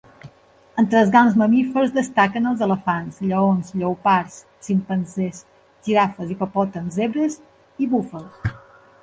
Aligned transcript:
Entre 0.83 0.99
els 1.01 1.09
grans 1.15 1.35
mamífers 1.41 1.91
destaquen 1.97 2.51
els 2.51 2.63
elefants, 2.67 3.19
lleons, 3.33 3.69
lleopards, 3.83 4.39
ximpanzés, 4.69 5.45
girafes, 5.91 6.35
hipopòtams, 6.37 6.99
zebres 7.03 7.39
i 7.87 7.93
búfals. 7.95 8.53